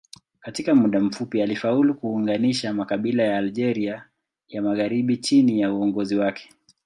Katika 0.39 0.75
muda 0.75 0.99
mfupi 0.99 1.41
alifaulu 1.41 1.95
kuunganisha 1.95 2.73
makabila 2.73 3.23
ya 3.23 3.37
Algeria 3.37 4.05
ya 4.47 4.61
magharibi 4.61 5.17
chini 5.17 5.61
ya 5.61 5.73
uongozi 5.73 6.15
wake. 6.15 6.49